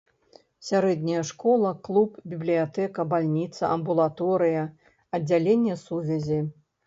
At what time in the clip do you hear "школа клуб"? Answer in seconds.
1.31-2.15